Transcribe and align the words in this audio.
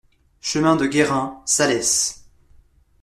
Chemin 0.41 0.77
de 0.77 0.87
Guérin, 0.87 1.43
Salles 1.45 2.25